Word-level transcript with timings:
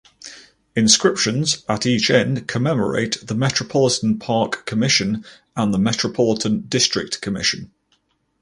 Inscriptions 0.75 1.63
at 1.69 1.85
each 1.85 2.09
end 2.09 2.47
commemorate 2.47 3.19
the 3.23 3.35
Metropolitan 3.35 4.17
Park 4.17 4.65
Commission 4.65 5.23
and 5.55 5.71
the 5.71 5.77
Metropolitan 5.77 6.61
District 6.61 7.21
Commission. 7.21 7.69